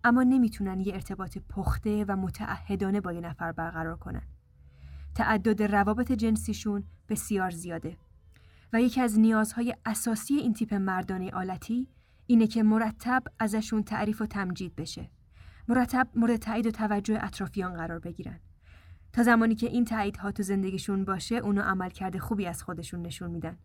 اما 0.05 0.23
نمی‌تونن 0.23 0.81
یه 0.81 0.95
ارتباط 0.95 1.39
پخته 1.39 2.05
و 2.09 2.17
متعهدانه 2.17 3.01
با 3.01 3.13
یه 3.13 3.21
نفر 3.21 3.53
برقرار 3.53 3.97
کنن. 3.97 4.23
تعدد 5.15 5.63
روابط 5.63 6.13
جنسیشون 6.13 6.85
بسیار 7.09 7.51
زیاده 7.51 7.97
و 8.73 8.81
یکی 8.81 9.01
از 9.01 9.19
نیازهای 9.19 9.75
اساسی 9.87 10.35
این 10.35 10.53
تیپ 10.53 10.75
مردانه 10.75 11.31
آلتی 11.31 11.89
اینه 12.27 12.47
که 12.47 12.63
مرتب 12.63 13.23
ازشون 13.39 13.83
تعریف 13.83 14.21
و 14.21 14.27
تمجید 14.27 14.77
بشه. 14.77 15.11
مرتب 15.69 16.09
مورد 16.15 16.37
تایید 16.37 16.67
و 16.67 16.71
توجه 16.71 17.19
اطرافیان 17.23 17.75
قرار 17.75 17.99
بگیرن. 17.99 18.41
تا 19.13 19.23
زمانی 19.23 19.55
که 19.55 19.67
این 19.67 19.85
تاییدها 19.85 20.31
تو 20.31 20.43
زندگیشون 20.43 21.05
باشه 21.05 21.35
اونو 21.35 21.61
عملکرد 21.63 22.19
خوبی 22.19 22.47
از 22.47 22.63
خودشون 22.63 23.03
نشون 23.03 23.31
میدن. 23.31 23.59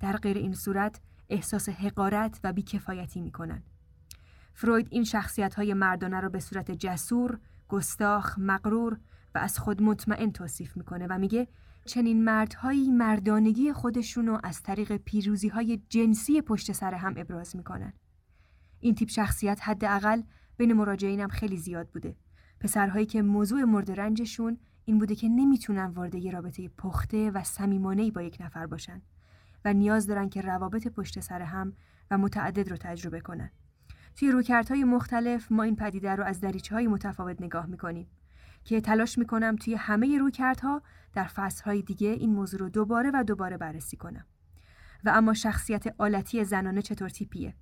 در 0.00 0.16
غیر 0.16 0.38
این 0.38 0.54
صورت 0.54 1.00
احساس 1.28 1.68
حقارت 1.68 2.40
و 2.44 2.52
بیکفایتی 2.52 3.20
می‌کنن. 3.20 3.62
فروید 4.58 4.88
این 4.90 5.04
شخصیت 5.04 5.54
های 5.54 5.74
مردانه 5.74 6.20
رو 6.20 6.30
به 6.30 6.40
صورت 6.40 6.70
جسور، 6.70 7.38
گستاخ، 7.68 8.38
مغرور 8.38 8.98
و 9.34 9.38
از 9.38 9.58
خود 9.58 9.82
مطمئن 9.82 10.32
توصیف 10.32 10.76
می‌کنه 10.76 11.06
و 11.06 11.18
میگه 11.18 11.48
چنین 11.84 12.24
مردهایی 12.24 12.90
مردانگی 12.90 13.72
خودشونو 13.72 14.38
از 14.42 14.62
طریق 14.62 14.96
پیروزی 14.96 15.48
های 15.48 15.82
جنسی 15.88 16.42
پشت 16.42 16.72
سر 16.72 16.94
هم 16.94 17.14
ابراز 17.16 17.56
می‌کنن. 17.56 17.92
این 18.80 18.94
تیپ 18.94 19.08
شخصیت 19.08 19.60
حداقل 19.62 20.22
بین 20.56 20.72
مراجعینم 20.72 21.28
خیلی 21.28 21.56
زیاد 21.56 21.88
بوده. 21.88 22.16
پسرهایی 22.60 23.06
که 23.06 23.22
موضوع 23.22 23.64
مورد 23.64 24.00
رنجشون 24.00 24.58
این 24.84 24.98
بوده 24.98 25.14
که 25.14 25.28
نمی‌تونن 25.28 25.86
وارد 25.86 26.14
یه 26.14 26.30
رابطه 26.30 26.68
پخته 26.68 27.30
و 27.30 27.44
صمیمانه 27.44 28.10
با 28.10 28.22
یک 28.22 28.36
نفر 28.40 28.66
باشن 28.66 29.02
و 29.64 29.72
نیاز 29.72 30.06
دارن 30.06 30.28
که 30.28 30.40
روابط 30.40 30.88
پشت 30.88 31.20
سر 31.20 31.42
هم 31.42 31.72
و 32.10 32.18
متعدد 32.18 32.68
رو 32.68 32.76
تجربه 32.76 33.20
کنن. 33.20 33.50
توی 34.18 34.84
مختلف 34.84 35.52
ما 35.52 35.62
این 35.62 35.76
پدیده 35.76 36.14
رو 36.14 36.24
از 36.24 36.40
دریچه 36.40 36.74
های 36.74 36.86
متفاوت 36.86 37.42
نگاه 37.42 37.66
می‌کنیم 37.66 38.06
که 38.64 38.80
تلاش 38.80 39.18
می‌کنم 39.18 39.56
توی 39.56 39.74
همه 39.74 40.18
رویکردها 40.18 40.82
در 41.14 41.24
فصلهای 41.24 41.82
دیگه 41.82 42.08
این 42.08 42.34
موضوع 42.34 42.60
رو 42.60 42.68
دوباره 42.68 43.10
و 43.14 43.24
دوباره 43.24 43.56
بررسی 43.56 43.96
کنم. 43.96 44.26
و 45.04 45.12
اما 45.14 45.34
شخصیت 45.34 45.94
آلتی 45.98 46.44
زنانه 46.44 46.82
چطور 46.82 47.08
تیپیه؟ 47.08 47.54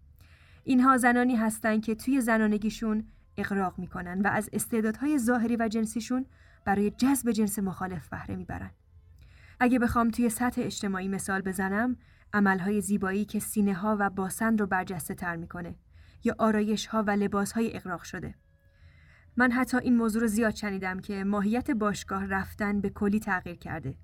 اینها 0.64 0.96
زنانی 0.96 1.36
هستند 1.36 1.84
که 1.84 1.94
توی 1.94 2.20
زنانگیشون 2.20 3.04
اقراق 3.36 3.78
می‌کنن 3.78 4.20
و 4.20 4.26
از 4.26 4.50
استعدادهای 4.52 5.18
ظاهری 5.18 5.56
و 5.56 5.68
جنسیشون 5.68 6.26
برای 6.64 6.90
جذب 6.90 7.30
جنس 7.30 7.58
مخالف 7.58 8.08
بهره 8.08 8.36
می‌برن. 8.36 8.70
اگه 9.60 9.78
بخوام 9.78 10.10
توی 10.10 10.28
سطح 10.28 10.62
اجتماعی 10.64 11.08
مثال 11.08 11.40
بزنم، 11.40 11.96
عملهای 12.32 12.80
زیبایی 12.80 13.24
که 13.24 13.38
سینه 13.38 13.74
ها 13.74 13.96
و 14.00 14.10
باسن 14.10 14.58
رو 14.58 14.66
برجسته 14.66 15.14
تر 15.14 15.36
می‌کنه 15.36 15.74
یا 16.24 16.34
آرایش 16.38 16.86
ها 16.86 17.02
و 17.02 17.10
لباس 17.10 17.52
های 17.52 17.76
اقراق 17.76 18.02
شده. 18.02 18.34
من 19.36 19.52
حتی 19.52 19.76
این 19.76 19.96
موضوع 19.96 20.22
رو 20.22 20.28
زیاد 20.28 20.54
شنیدم 20.54 21.00
که 21.00 21.24
ماهیت 21.24 21.70
باشگاه 21.70 22.26
رفتن 22.26 22.80
به 22.80 22.90
کلی 22.90 23.20
تغییر 23.20 23.56
کرده. 23.56 23.94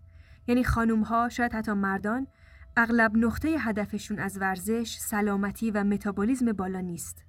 یعنی 0.47 0.65
خانوم 0.65 1.03
ها 1.03 1.29
شاید 1.29 1.53
حتی 1.53 1.73
مردان 1.73 2.27
اغلب 2.77 3.17
نقطه 3.17 3.49
هدفشون 3.49 4.19
از 4.19 4.39
ورزش، 4.41 4.97
سلامتی 4.99 5.71
و 5.71 5.85
متابولیزم 5.85 6.53
بالا 6.53 6.81
نیست. 6.81 7.25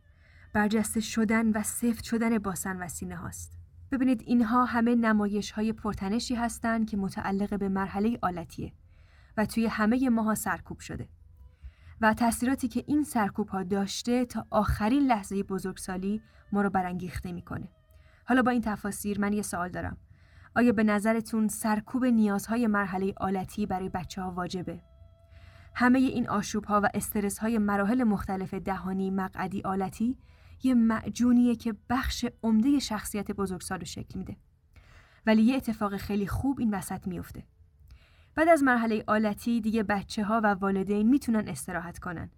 برجسته 0.53 0.99
شدن 0.99 1.51
و 1.51 1.63
سفت 1.63 2.03
شدن 2.03 2.37
باسن 2.37 2.83
و 2.83 2.87
سینه 2.87 3.15
هاست. 3.15 3.53
ببینید 3.91 4.23
اینها 4.25 4.65
همه 4.65 4.95
نمایش 4.95 5.51
های 5.51 5.73
پرتنشی 5.73 6.35
هستند 6.35 6.89
که 6.89 6.97
متعلق 6.97 7.59
به 7.59 7.69
مرحله 7.69 8.19
آلتیه 8.21 8.73
و 9.37 9.45
توی 9.45 9.67
همه 9.67 10.09
ماها 10.09 10.35
سرکوب 10.35 10.79
شده. 10.79 11.07
و 12.01 12.13
تاثیراتی 12.13 12.67
که 12.67 12.83
این 12.87 13.03
سرکوب 13.03 13.47
ها 13.47 13.63
داشته 13.63 14.25
تا 14.25 14.45
آخرین 14.49 15.07
لحظه 15.07 15.43
بزرگسالی 15.43 16.21
ما 16.51 16.61
رو 16.61 16.69
برانگیخته 16.69 17.31
می‌کنه. 17.31 17.67
حالا 18.25 18.41
با 18.41 18.51
این 18.51 18.61
تفاسیر 18.61 19.19
من 19.19 19.33
یه 19.33 19.41
سوال 19.41 19.69
دارم. 19.69 19.97
آیا 20.55 20.71
به 20.71 20.83
نظرتون 20.83 21.47
سرکوب 21.47 22.05
نیازهای 22.05 22.67
مرحله 22.67 23.13
آلتی 23.17 23.65
برای 23.65 23.89
بچه 23.89 24.21
ها 24.21 24.31
واجبه؟ 24.31 24.81
همه 25.75 25.99
این 25.99 26.29
آشوب 26.29 26.65
ها 26.65 26.81
و 26.83 26.89
استرس 26.93 27.37
های 27.37 27.57
مراحل 27.57 28.03
مختلف 28.03 28.53
دهانی 28.53 29.11
مقعدی 29.11 29.61
آلتی 29.61 30.17
یه 30.63 30.73
معجونیه 30.73 31.55
که 31.55 31.75
بخش 31.89 32.25
عمده 32.43 32.79
شخصیت 32.79 33.31
بزرگسال 33.31 33.79
رو 33.79 33.85
شکل 33.85 34.19
میده. 34.19 34.37
ولی 35.25 35.41
یه 35.41 35.55
اتفاق 35.55 35.97
خیلی 35.97 36.27
خوب 36.27 36.59
این 36.59 36.73
وسط 36.73 37.07
میفته. 37.07 37.43
بعد 38.35 38.47
از 38.49 38.63
مرحله 38.63 39.03
آلتی 39.07 39.61
دیگه 39.61 39.83
بچه 39.83 40.23
ها 40.23 40.41
و 40.43 40.47
والدین 40.47 41.09
می‌تونن 41.09 41.47
استراحت 41.47 41.99
کنن. 41.99 42.29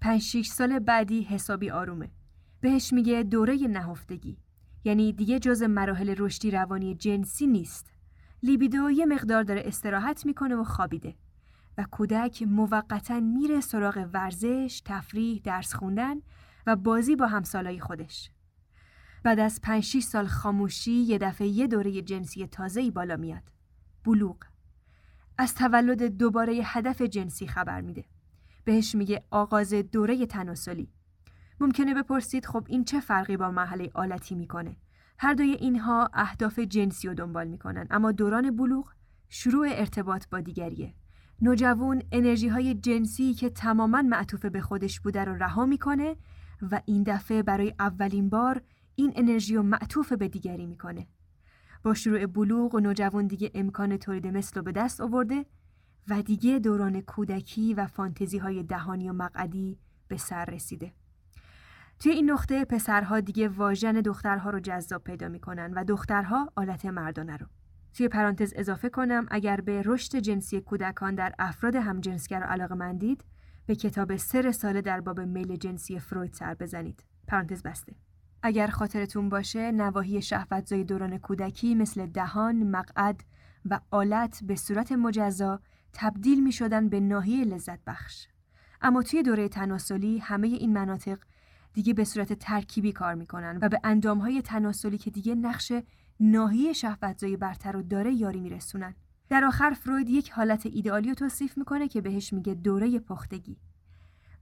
پنج 0.00 0.20
شیش 0.20 0.48
سال 0.48 0.78
بعدی 0.78 1.22
حسابی 1.22 1.70
آرومه. 1.70 2.10
بهش 2.60 2.92
میگه 2.92 3.22
دوره 3.22 3.56
نهفتگی. 3.56 4.38
یعنی 4.84 5.12
دیگه 5.12 5.38
جز 5.38 5.62
مراحل 5.62 6.14
رشدی 6.18 6.50
روانی 6.50 6.94
جنسی 6.94 7.46
نیست. 7.46 7.92
لیبیدو 8.42 8.90
یه 8.90 9.06
مقدار 9.06 9.42
داره 9.42 9.62
استراحت 9.64 10.26
می‌کنه 10.26 10.56
و 10.56 10.64
خوابیده. 10.64 11.14
و 11.78 11.84
کودک 11.90 12.42
موقتا 12.42 13.20
میره 13.20 13.60
سراغ 13.60 14.08
ورزش، 14.12 14.82
تفریح، 14.84 15.40
درس 15.44 15.74
خوندن 15.74 16.16
و 16.66 16.76
بازی 16.76 17.16
با 17.16 17.26
همسالای 17.26 17.80
خودش. 17.80 18.30
بعد 19.22 19.38
از 19.38 19.60
5 19.60 19.82
6 19.82 20.00
سال 20.00 20.26
خاموشی 20.26 20.92
یه 20.92 21.18
دفعه 21.18 21.46
یه 21.46 21.66
دوره 21.66 22.02
جنسی 22.02 22.46
تازه‌ای 22.46 22.90
بالا 22.90 23.16
میاد. 23.16 23.42
بلوغ 24.04 24.36
از 25.38 25.54
تولد 25.54 26.02
دوباره 26.02 26.60
هدف 26.64 27.02
جنسی 27.02 27.46
خبر 27.46 27.80
میده. 27.80 28.04
بهش 28.64 28.94
میگه 28.94 29.24
آغاز 29.30 29.74
دوره 29.74 30.26
تناسلی. 30.26 30.88
ممکنه 31.60 31.94
بپرسید 31.94 32.46
خب 32.46 32.66
این 32.68 32.84
چه 32.84 33.00
فرقی 33.00 33.36
با 33.36 33.50
مرحله 33.50 33.90
آلتی 33.94 34.34
می‌کنه؟ 34.34 34.76
هر 35.18 35.34
دوی 35.34 35.50
اینها 35.50 36.10
اهداف 36.12 36.58
جنسی 36.58 37.08
رو 37.08 37.14
دنبال 37.14 37.48
می‌کنن 37.48 37.86
اما 37.90 38.12
دوران 38.12 38.56
بلوغ 38.56 38.92
شروع 39.28 39.66
ارتباط 39.70 40.28
با 40.28 40.40
دیگریه. 40.40 40.94
نوجوان 41.42 42.02
انرژی 42.12 42.48
های 42.48 42.74
جنسی 42.74 43.34
که 43.34 43.50
تماما 43.50 44.02
معطوف 44.02 44.44
به 44.44 44.60
خودش 44.60 45.00
بوده 45.00 45.24
رو 45.24 45.34
رها 45.34 45.66
می‌کنه 45.66 46.16
و 46.70 46.82
این 46.84 47.02
دفعه 47.02 47.42
برای 47.42 47.74
اولین 47.78 48.28
بار 48.28 48.62
این 48.94 49.12
انرژی 49.16 49.54
رو 49.54 49.62
معطوف 49.62 50.12
به 50.12 50.28
دیگری 50.28 50.66
می‌کنه. 50.66 51.06
با 51.82 51.94
شروع 51.94 52.26
بلوغ 52.26 52.74
و 52.74 52.80
نوجوان 52.80 53.26
دیگه 53.26 53.50
امکان 53.54 53.96
تولید 53.96 54.26
مثل 54.26 54.56
رو 54.56 54.62
به 54.62 54.72
دست 54.72 55.00
آورده 55.00 55.46
و 56.08 56.22
دیگه 56.22 56.58
دوران 56.58 57.00
کودکی 57.00 57.74
و 57.74 57.86
فانتزی 57.86 58.38
های 58.38 58.62
دهانی 58.62 59.10
و 59.10 59.12
مقعدی 59.12 59.78
به 60.08 60.16
سر 60.16 60.44
رسیده. 60.44 60.92
توی 61.98 62.12
این 62.12 62.30
نقطه 62.30 62.64
پسرها 62.64 63.20
دیگه 63.20 63.48
واژن 63.48 63.92
دخترها 63.92 64.50
رو 64.50 64.60
جذاب 64.60 65.04
پیدا 65.04 65.28
می‌کنن 65.28 65.72
و 65.74 65.84
دخترها 65.84 66.52
آلت 66.56 66.86
مردانه 66.86 67.36
رو. 67.36 67.46
توی 67.94 68.08
پرانتز 68.08 68.52
اضافه 68.56 68.88
کنم 68.88 69.26
اگر 69.30 69.60
به 69.60 69.82
رشد 69.84 70.16
جنسی 70.16 70.60
کودکان 70.60 71.14
در 71.14 71.34
افراد 71.38 71.76
همجنسگر 71.76 72.42
علاقه 72.42 72.74
مندید 72.74 73.24
به 73.66 73.74
کتاب 73.74 74.16
سر 74.16 74.52
ساله 74.52 74.80
در 74.80 75.00
باب 75.00 75.20
میل 75.20 75.56
جنسی 75.56 75.98
فروید 75.98 76.32
سر 76.32 76.54
بزنید. 76.54 77.04
پرانتز 77.26 77.62
بسته. 77.62 77.94
اگر 78.42 78.66
خاطرتون 78.66 79.28
باشه 79.28 79.72
نواحی 79.72 80.22
شهوتزای 80.22 80.84
دوران 80.84 81.18
کودکی 81.18 81.74
مثل 81.74 82.06
دهان، 82.06 82.70
مقعد 82.70 83.20
و 83.64 83.80
آلت 83.90 84.40
به 84.44 84.56
صورت 84.56 84.92
مجزا 84.92 85.60
تبدیل 85.92 86.44
می 86.44 86.52
شدن 86.52 86.88
به 86.88 87.00
ناحیه 87.00 87.44
لذت 87.44 87.84
بخش. 87.86 88.26
اما 88.82 89.02
توی 89.02 89.22
دوره 89.22 89.48
تناسلی 89.48 90.18
همه 90.18 90.48
این 90.48 90.72
مناطق 90.72 91.18
دیگه 91.72 91.94
به 91.94 92.04
صورت 92.04 92.32
ترکیبی 92.32 92.92
کار 92.92 93.14
می‌کنن 93.14 93.58
و 93.62 93.68
به 93.68 93.80
اندامهای 93.84 94.42
تناسلی 94.42 94.98
که 94.98 95.10
دیگه 95.10 95.34
نقش 95.34 95.72
ناحیه 96.20 96.72
شهوتزای 96.72 97.36
برتر 97.36 97.72
رو 97.72 97.82
داره 97.82 98.12
یاری 98.12 98.40
میرسونن. 98.40 98.94
در 99.28 99.44
آخر 99.44 99.70
فروید 99.70 100.08
یک 100.08 100.30
حالت 100.30 100.66
ایدئالی 100.66 101.08
رو 101.08 101.14
توصیف 101.14 101.58
می‌کنه 101.58 101.88
که 101.88 102.00
بهش 102.00 102.32
میگه 102.32 102.54
دوره 102.54 102.98
پختگی. 102.98 103.56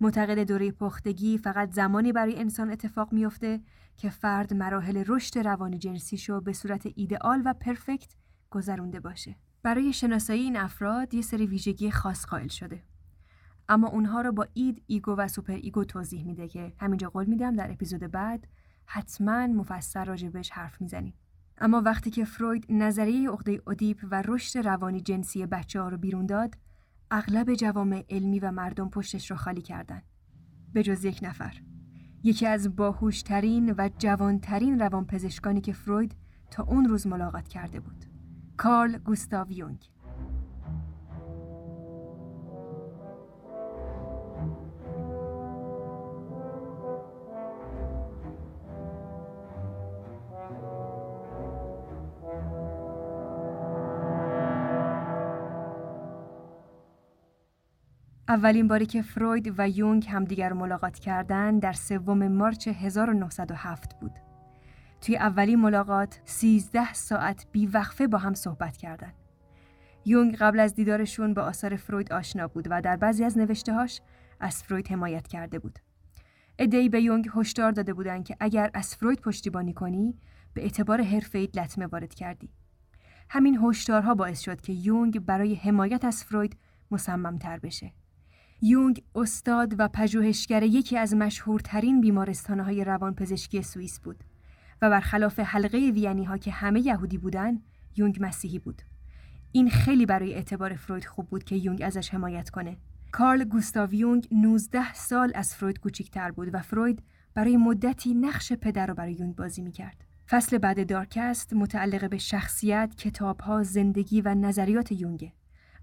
معتقد 0.00 0.38
دوره 0.38 0.72
پختگی 0.72 1.38
فقط 1.38 1.72
زمانی 1.72 2.12
برای 2.12 2.40
انسان 2.40 2.70
اتفاق 2.70 3.12
میافته 3.12 3.60
که 3.96 4.10
فرد 4.10 4.54
مراحل 4.54 5.04
رشد 5.06 5.38
روانی 5.38 5.78
جنسیشو 5.78 6.40
به 6.40 6.52
صورت 6.52 6.88
ایدئال 6.94 7.42
و 7.44 7.54
perfect 7.54 8.14
گذرونده 8.50 9.00
باشه. 9.00 9.36
برای 9.62 9.92
شناسایی 9.92 10.42
این 10.42 10.56
افراد 10.56 11.14
یه 11.14 11.22
سری 11.22 11.46
ویژگی 11.46 11.90
خاص 11.90 12.26
قائل 12.26 12.48
شده. 12.48 12.82
اما 13.68 13.88
اونها 13.88 14.20
رو 14.20 14.32
با 14.32 14.46
id، 14.54 14.82
ego 14.86 15.14
و 15.14 15.28
super 15.28 15.52
ego 15.52 15.84
توضیح 15.84 16.24
میده 16.24 16.48
که 16.48 16.72
همینجا 16.78 17.10
قول 17.10 17.26
میدم 17.26 17.56
در 17.56 17.70
اپیزود 17.70 18.00
بعد 18.00 18.46
حتما 18.86 19.46
مفصل 19.46 20.04
راجبش 20.04 20.50
حرف 20.50 20.80
می‌زنیم. 20.80 21.14
اما 21.58 21.80
وقتی 21.80 22.10
که 22.10 22.24
فروید 22.24 22.66
نظریه 22.68 23.30
عقده 23.30 23.62
ادیپ 23.66 24.06
و 24.10 24.22
رشد 24.26 24.58
روانی 24.58 25.00
جنسی 25.00 25.46
بچه 25.46 25.80
ها 25.80 25.88
رو 25.88 25.96
بیرون 25.96 26.26
داد، 26.26 26.54
اغلب 27.10 27.54
جوامع 27.54 28.04
علمی 28.10 28.40
و 28.40 28.50
مردم 28.50 28.88
پشتش 28.88 29.30
رو 29.30 29.36
خالی 29.36 29.62
کردن. 29.62 30.02
به 30.72 30.82
جز 30.82 31.04
یک 31.04 31.18
نفر. 31.22 31.54
یکی 32.22 32.46
از 32.46 32.76
باهوشترین 32.76 33.74
و 33.78 33.88
جوانترین 33.98 34.78
روانپزشکانی 34.78 35.60
که 35.60 35.72
فروید 35.72 36.16
تا 36.50 36.62
اون 36.62 36.84
روز 36.84 37.06
ملاقات 37.06 37.48
کرده 37.48 37.80
بود. 37.80 38.04
کارل 38.56 38.98
گوستاو 38.98 39.52
یونگ. 39.52 39.90
اولین 58.28 58.68
باری 58.68 58.86
که 58.86 59.02
فروید 59.02 59.54
و 59.58 59.68
یونگ 59.68 60.06
همدیگر 60.08 60.52
ملاقات 60.52 60.98
کردند 60.98 61.62
در 61.62 61.72
سوم 61.72 62.28
مارچ 62.28 62.68
1907 62.68 64.00
بود. 64.00 64.12
توی 65.00 65.16
اولین 65.16 65.60
ملاقات 65.60 66.20
13 66.24 66.92
ساعت 66.92 67.46
بیوقفه 67.52 68.06
با 68.06 68.18
هم 68.18 68.34
صحبت 68.34 68.76
کردند. 68.76 69.14
یونگ 70.04 70.36
قبل 70.36 70.60
از 70.60 70.74
دیدارشون 70.74 71.34
با 71.34 71.42
آثار 71.42 71.76
فروید 71.76 72.12
آشنا 72.12 72.48
بود 72.48 72.68
و 72.70 72.82
در 72.82 72.96
بعضی 72.96 73.24
از 73.24 73.38
نوشتههاش 73.38 74.00
از 74.40 74.62
فروید 74.62 74.88
حمایت 74.88 75.28
کرده 75.28 75.58
بود. 75.58 75.78
ادعی 76.58 76.88
به 76.88 77.00
یونگ 77.00 77.30
هشدار 77.34 77.72
داده 77.72 77.94
بودند 77.94 78.24
که 78.24 78.36
اگر 78.40 78.70
از 78.74 78.96
فروید 78.96 79.20
پشتیبانی 79.20 79.72
کنی 79.72 80.18
به 80.54 80.62
اعتبار 80.62 81.02
حرفه‌ای 81.02 81.48
لطمه 81.54 81.86
وارد 81.86 82.14
کردی. 82.14 82.50
همین 83.30 83.58
هشدارها 83.62 84.14
باعث 84.14 84.40
شد 84.40 84.60
که 84.60 84.72
یونگ 84.72 85.20
برای 85.20 85.54
حمایت 85.54 86.04
از 86.04 86.24
فروید 86.24 86.56
مصممتر 86.90 87.58
بشه. 87.58 87.92
یونگ 88.62 89.02
استاد 89.14 89.74
و 89.78 89.88
پژوهشگر 89.88 90.62
یکی 90.62 90.98
از 90.98 91.14
مشهورترین 91.14 92.00
بیمارستانهای 92.00 92.84
روانپزشکی 92.84 93.62
سوئیس 93.62 94.00
بود 94.00 94.24
و 94.82 94.90
برخلاف 94.90 95.40
حلقه 95.40 95.78
وینی 95.78 96.24
ها 96.24 96.38
که 96.38 96.50
همه 96.50 96.80
یهودی 96.80 97.18
بودن 97.18 97.60
یونگ 97.96 98.18
مسیحی 98.20 98.58
بود. 98.58 98.82
این 99.52 99.70
خیلی 99.70 100.06
برای 100.06 100.34
اعتبار 100.34 100.74
فروید 100.74 101.04
خوب 101.04 101.26
بود 101.26 101.44
که 101.44 101.56
یونگ 101.56 101.82
ازش 101.82 102.10
حمایت 102.10 102.50
کنه. 102.50 102.76
کارل 103.12 103.44
گوستاو 103.44 103.94
یونگ 103.94 104.28
19 104.32 104.94
سال 104.94 105.32
از 105.34 105.54
فروید 105.54 105.80
کوچکتر 105.80 106.30
بود 106.30 106.54
و 106.54 106.58
فروید 106.58 107.02
برای 107.34 107.56
مدتی 107.56 108.14
نقش 108.14 108.52
پدر 108.52 108.86
رو 108.86 108.94
برای 108.94 109.12
یونگ 109.12 109.36
بازی 109.36 109.62
می‌کرد. 109.62 110.04
فصل 110.28 110.58
بعد 110.58 110.88
دارکست 110.88 111.52
متعلق 111.52 112.10
به 112.10 112.18
شخصیت، 112.18 112.94
کتابها، 112.98 113.62
زندگی 113.62 114.20
و 114.20 114.34
نظریات 114.34 114.92
یونگه. 114.92 115.32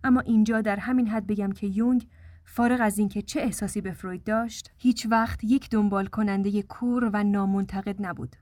اما 0.03 0.19
اینجا 0.19 0.61
در 0.61 0.75
همین 0.75 1.07
حد 1.07 1.27
بگم 1.27 1.51
که 1.51 1.67
یونگ 1.67 2.07
فارغ 2.43 2.81
از 2.81 2.97
اینکه 2.97 3.21
چه 3.21 3.41
احساسی 3.41 3.81
به 3.81 3.91
فروید 3.91 4.23
داشت 4.23 4.71
هیچ 4.77 5.07
وقت 5.09 5.43
یک 5.43 5.69
دنبال 5.69 6.05
کننده 6.05 6.61
کور 6.61 7.09
و 7.13 7.23
نامنتقد 7.23 8.05
نبود. 8.05 8.35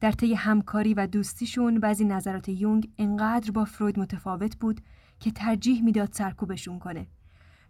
در 0.00 0.12
طی 0.12 0.34
همکاری 0.34 0.94
و 0.94 1.06
دوستیشون 1.06 1.80
بعضی 1.80 2.04
نظرات 2.04 2.48
یونگ 2.48 2.90
انقدر 2.98 3.50
با 3.50 3.64
فروید 3.64 3.98
متفاوت 3.98 4.56
بود 4.56 4.80
که 5.20 5.30
ترجیح 5.30 5.82
می‌داد 5.82 6.12
سرکوبشون 6.12 6.78
کنه. 6.78 7.06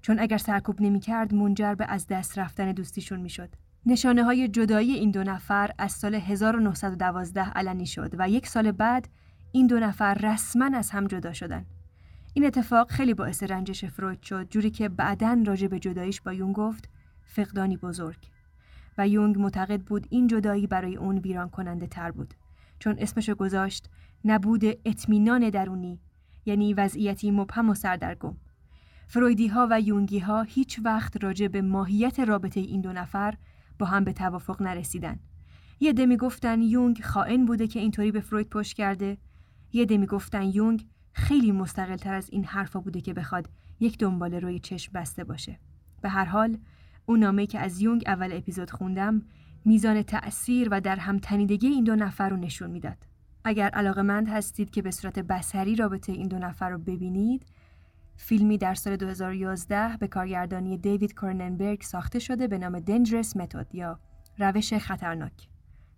چون 0.03 0.19
اگر 0.19 0.39
سرکوب 0.39 0.81
نمی‌کرد 0.81 1.35
منجر 1.35 1.75
به 1.75 1.85
از 1.85 2.07
دست 2.07 2.39
رفتن 2.39 2.73
دوستیشون 2.73 3.21
می‌شد. 3.21 3.49
نشانه 3.87 4.25
های 4.25 4.49
جدایی 4.49 4.93
این 4.93 5.11
دو 5.11 5.25
نفر 5.25 5.71
از 5.79 5.93
سال 5.93 6.15
1912 6.15 7.43
علنی 7.43 7.87
شد 7.87 8.15
و 8.19 8.29
یک 8.29 8.47
سال 8.47 8.73
بعد 8.73 9.09
این 9.53 9.67
دو 9.67 9.81
نفر 9.81 10.15
رسما 10.15 10.71
از 10.75 10.91
هم 10.91 11.07
جدا 11.07 11.33
شدند. 11.33 11.67
این 12.35 12.47
اتفاق 12.47 12.91
خیلی 12.91 13.15
باعث 13.15 13.43
رنجش 13.43 13.85
فروید 13.85 14.23
شد 14.23 14.49
جوری 14.51 14.71
که 14.71 14.89
بعدا 14.89 15.43
راجع 15.47 15.67
به 15.67 15.79
جداییش 15.79 16.21
با 16.21 16.33
یونگ 16.33 16.55
گفت 16.55 16.89
فقدانی 17.25 17.77
بزرگ. 17.77 18.19
و 18.99 19.09
یونگ 19.09 19.39
معتقد 19.39 19.81
بود 19.81 20.07
این 20.11 20.27
جدایی 20.27 20.67
برای 20.67 20.97
اون 20.97 21.19
ویران 21.19 21.49
کننده 21.49 21.87
تر 21.87 22.11
بود. 22.11 22.35
چون 22.79 22.97
اسمشو 22.99 23.35
گذاشت 23.35 23.91
نبود 24.25 24.65
اطمینان 24.65 25.51
درونی 25.51 26.01
یعنی 26.47 26.75
وضعیتی 26.75 27.31
مبهم 27.31 27.71
و 27.71 27.75
سردرگم. 27.75 28.37
فرویدی 29.07 29.49
ها 29.49 29.69
و 29.71 29.81
یونگی 29.81 30.19
ها 30.19 30.43
هیچ 30.43 30.81
وقت 30.85 31.25
راجع 31.25 31.49
به 31.49 31.63
ماهیت 31.63 32.21
رابطه 32.21 32.61
این 32.61 32.81
دو 32.81 32.93
نفر 32.93 33.35
با 33.79 33.87
هم 33.87 34.05
به 34.05 34.13
توافق 34.13 34.63
نرسیدن. 34.63 35.19
یه 35.81 35.93
دمی 35.93 36.17
گفتن 36.17 36.63
یونگ 36.63 37.03
خائن 37.03 37.45
بوده 37.45 37.67
که 37.67 37.81
اینطوری 37.81 38.13
به 38.13 38.21
فروید 38.21 38.49
پشت 38.49 38.77
کرده. 38.77 39.19
یه 39.73 39.85
دمی 39.85 40.07
گفتن 40.07 40.43
یونگ 40.43 40.87
خیلی 41.13 41.53
مستقل 41.53 41.97
تر 41.97 42.15
از 42.15 42.31
این 42.31 42.45
حرفا 42.45 42.81
بوده 42.81 43.01
که 43.01 43.15
بخواد 43.15 43.49
یک 43.81 43.99
دنبال 43.99 44.35
روی 44.35 44.59
چشم 44.59 44.93
بسته 44.95 45.25
باشه. 45.25 45.59
به 46.03 46.09
هر 46.09 46.25
حال 46.25 46.59
اون 47.07 47.21
نامه 47.21 47.47
که 47.47 47.59
از 47.59 47.81
یونگ 47.81 48.03
اول 48.07 48.33
اپیزود 48.33 48.71
خوندم 48.71 49.23
میزان 49.65 50.03
تأثیر 50.03 50.69
و 50.71 50.81
در 50.81 50.97
هم 50.97 51.19
تنیدگی 51.19 51.67
این 51.67 51.85
دو 51.85 51.97
نفر 51.97 52.29
رو 52.29 52.37
نشون 52.37 52.71
می‌داد. 52.71 53.07
اگر 53.45 53.69
علاقمند 53.69 54.29
هستید 54.29 54.71
که 54.71 54.83
به 54.83 54.91
صورت 54.91 55.19
بسری 55.19 55.77
رابطه 55.77 56.13
این 56.13 56.29
دو 56.29 56.39
نفر 56.39 56.71
رو 56.71 56.79
ببینید 56.79 57.47
فیلمی 58.17 58.59
در 58.59 58.75
سال 58.75 58.97
2011 58.97 59.97
به 59.97 60.09
کارگردانی 60.09 60.79
دیوید 60.79 61.15
کورننبرگ 61.15 61.83
ساخته 61.83 62.19
شده 62.19 62.49
به 62.49 62.59
نام 62.59 62.81
دنجرس 62.81 63.37
متد 63.37 63.75
یا 63.75 64.01
روش 64.39 64.75
خطرناک. 64.75 65.49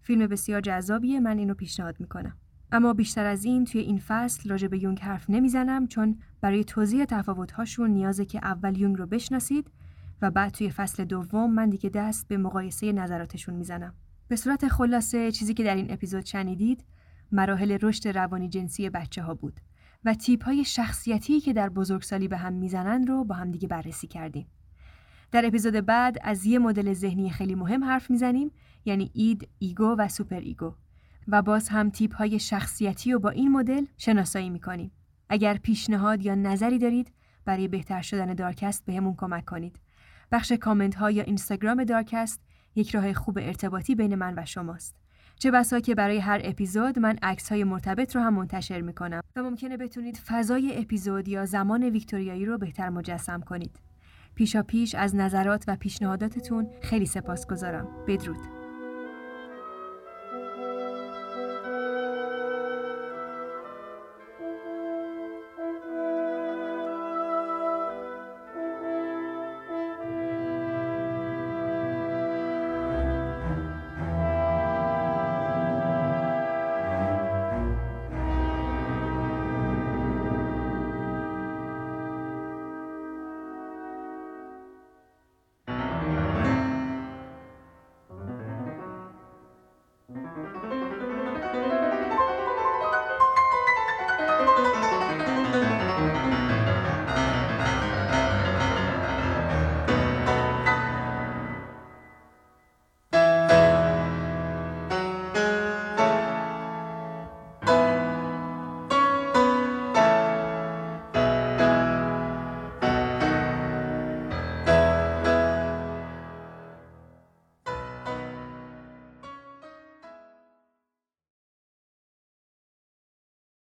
فیلم 0.01 0.27
بسیار 0.27 0.61
جذابیه 0.61 1.21
من 1.21 1.39
اینو 1.39 1.55
پیشنهاد 1.55 2.01
می‌کنم. 2.01 2.37
اما 2.75 2.93
بیشتر 2.93 3.27
از 3.27 3.45
این 3.45 3.65
توی 3.65 3.81
این 3.81 3.99
فصل 3.99 4.51
راجع 4.51 4.69
به 4.69 4.83
یونگ 4.83 5.01
حرف 5.01 5.31
نمی‌زنم 5.31 5.87
چون 5.87 6.19
برای 6.41 6.65
توضیح 6.65 7.05
تفاوت‌هاشون 7.05 7.91
نیازه 7.91 8.25
که 8.25 8.39
اول 8.43 8.79
یونگ 8.79 8.99
رو 8.99 9.07
بشناسید 9.07 9.71
و 10.23 10.31
بعد 10.31 10.53
توی 10.53 10.71
فصل 10.71 11.05
دوم 11.05 11.51
من 11.51 11.71
دیگه 11.71 11.91
دست 11.91 12.29
به 12.29 12.37
مقایسه 12.37 12.93
نظراتشون 12.93 13.55
می‌زنم. 13.55 13.95
به 14.29 14.37
صورت 14.37 14.69
خلاصه 14.69 15.33
چیزی 15.33 15.55
که 15.55 15.65
در 15.65 15.75
این 15.75 15.93
اپیزود 15.93 16.25
شنیدید 16.25 16.85
مراحل 17.33 17.79
رشد 17.83 18.09
روانی 18.09 18.49
جنسی 18.49 18.91
بچه 18.91 19.23
ها 19.23 19.35
بود 19.35 19.61
و 20.05 20.15
تیپ 20.15 20.45
های 20.45 20.65
شخصیتی 20.65 21.41
که 21.41 21.53
در 21.53 21.69
بزرگسالی 21.69 22.29
به 22.29 22.37
هم 22.37 22.53
می‌زنن 22.53 23.07
رو 23.07 23.25
با 23.25 23.35
هم 23.35 23.51
دیگه 23.51 23.69
بررسی 23.69 24.07
کردیم. 24.07 24.47
در 25.33 25.47
اپیزود 25.47 25.75
بعد 25.75 26.19
از 26.23 26.47
یه 26.47 26.59
مدل 26.59 26.93
ذهنی 26.93 27.31
خیلی 27.31 27.55
مهم 27.55 27.85
حرف 27.85 28.11
می‌زنیم 28.11 28.51
یعنی 28.85 29.11
id، 29.15 29.49
ego 29.59 29.97
و 29.99 30.09
super 30.09 30.41
ego. 30.41 30.75
و 31.29 31.43
باز 31.43 31.69
هم 31.69 31.91
تیپ 31.91 32.15
های 32.15 32.39
شخصیتی 32.39 33.13
رو 33.13 33.19
با 33.19 33.31
این 33.31 33.53
مدل 33.53 33.85
شناسایی 33.97 34.51
می‌کنیم. 34.51 34.93
اگر 35.29 35.57
پیشنهاد 35.57 36.23
یا 36.23 36.35
نظری 36.35 36.79
دارید 36.79 37.13
برای 37.45 37.69
بهتر 37.69 38.03
شدن 38.03 38.35
دارکست 38.35 38.85
بهمون 38.85 39.15
کمک 39.17 39.45
کنید. 39.45 39.81
بخش 40.33 40.53
کامنت 40.53 40.95
ها 40.95 41.11
یا 41.11 41.23
اینستاگرام 41.23 41.85
دارکست 41.85 42.41
یک 42.75 42.95
راه 42.95 43.13
خوب 43.13 43.39
ارتباطی 43.39 43.95
بین 43.95 44.15
من 44.15 44.35
و 44.39 44.45
شماست. 44.45 44.97
چه 45.39 45.51
بسا 45.51 45.81
که 45.81 45.95
برای 45.95 46.19
هر 46.19 46.41
اپیزود 46.45 46.99
من 46.99 47.19
عکس 47.23 47.53
های 47.53 47.65
مرتبط 47.65 48.17
رو 48.17 48.23
هم 48.23 48.35
منتشر 48.35 48.81
می‌کنم 48.81 49.21
و 49.37 49.43
ممکنه 49.43 49.77
بتونید 49.77 50.17
فضای 50.17 50.79
اپیزود 50.83 51.29
یا 51.29 51.45
زمان 51.45 51.85
ویکتوریایی 51.85 52.45
رو 52.45 52.59
بهتر 52.59 52.89
مجسم 52.89 53.41
کنید. 53.41 53.81
پیشا 54.35 54.63
پیش 54.63 54.95
از 54.95 55.17
نظرات 55.17 55.65
و 55.69 55.77
پیشنهاداتتون 55.77 56.69
خیلی 56.83 57.07
سپاس 57.07 57.47
گذارم. 57.47 57.89
بدرود. 58.07 58.62